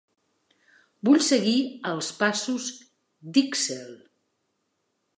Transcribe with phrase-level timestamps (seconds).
[1.09, 1.53] Vull seguir
[1.91, 2.73] els passos
[3.37, 3.97] d'Yksel.